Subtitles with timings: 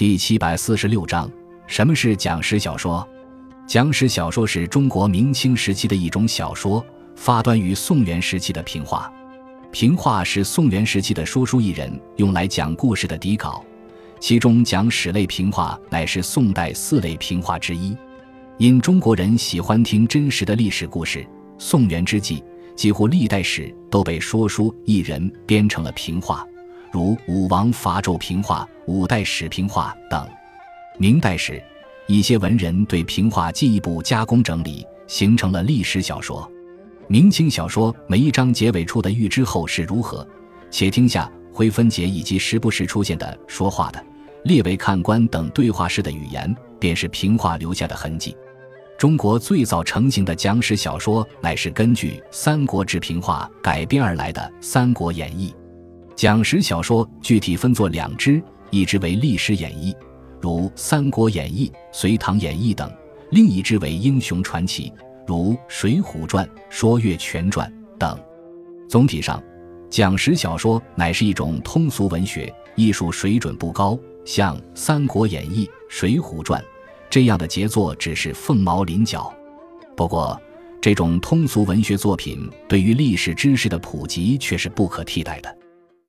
[0.00, 1.30] 第七百四十六章：
[1.66, 3.06] 什么是讲史小说？
[3.66, 6.82] 讲史小说是中国明清时期的一种小说，
[7.14, 9.12] 发端于宋元时期的平话。
[9.70, 13.62] 平话是宋元时期的说书艺人用来讲故事的底稿，
[14.18, 17.94] 其中讲史类平话乃是宋代四类平话之一。
[18.56, 21.26] 因中国人喜欢听真实的历史故事，
[21.58, 22.42] 宋元之际，
[22.74, 26.42] 几乎历代史都被说书艺人编成了平话，
[26.92, 30.26] 如武王伐纣平话、五代史平话等。
[30.98, 31.62] 明代时，
[32.06, 36.50] 一些文人对平话进一步加工整理，形成了历史小说。
[37.06, 40.26] 明清小说每一章结尾处的预知后事如何，
[40.70, 44.04] 且听下回分解以及时不时出现的说话的
[44.44, 48.36] 列为看官等对话式的语言，便是平话留下的痕迹。
[48.98, 55.54] 中国最早成型的讲史小说，乃是根据《三国志》平话改编而来的《三国演义》。
[56.20, 59.96] 讲史小说具体分作两支，一支为历史演义，
[60.38, 62.86] 如《三国演义》《隋唐演义》等；
[63.30, 64.92] 另一支为英雄传奇。
[65.26, 67.66] 如《水浒传》《说岳全传》
[67.98, 68.20] 等，
[68.86, 69.42] 总体上，
[69.88, 73.98] 讲史小说乃是一种通俗文学，艺术水准不高。
[74.26, 76.60] 像《三国演义》《水浒传》
[77.08, 79.34] 这样的杰作只是凤毛麟角。
[79.96, 80.38] 不过，
[80.82, 85.56] 这种通俗文学作品对于历史知识的普及却是不可替代的。